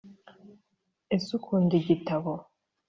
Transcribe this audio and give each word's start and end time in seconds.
ese 1.15 1.29
ukunda 1.37 1.71
ikigitabo? 1.79 2.31